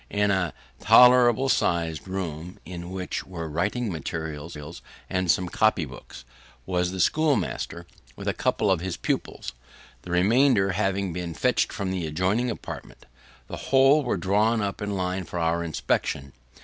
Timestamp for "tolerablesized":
0.81-2.07